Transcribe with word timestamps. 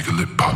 make 0.00 0.08
a 0.08 0.12
lip 0.12 0.28
pop. 0.38 0.49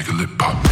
Make 0.00 0.08
a 0.08 0.12
lip 0.12 0.30
pop. 0.38 0.69